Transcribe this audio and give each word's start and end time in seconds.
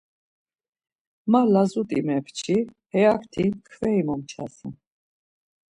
Ma 1.31 1.41
lazut̆i 1.53 1.99
mepçi, 2.07 2.57
heyakti 2.93 3.43
mkferi 3.55 4.01
momçasen. 4.07 4.73